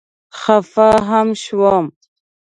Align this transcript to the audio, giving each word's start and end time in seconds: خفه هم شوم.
خفه 0.41 0.89
هم 1.09 1.27
شوم. 1.43 1.85